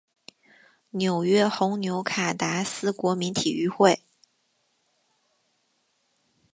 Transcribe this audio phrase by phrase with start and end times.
[0.89, 3.99] 纽约红牛卡达斯国民体育会